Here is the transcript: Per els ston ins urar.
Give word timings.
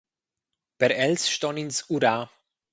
Per 0.85 0.89
els 1.09 1.27
ston 1.35 1.63
ins 1.67 1.81
urar. 2.01 2.19